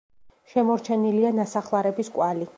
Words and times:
შემორჩენილია 0.53 1.33
ნასახლარების 1.41 2.15
კვალი. 2.19 2.49